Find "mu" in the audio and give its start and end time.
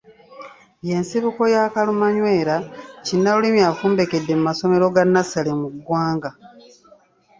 4.37-4.43, 5.61-5.67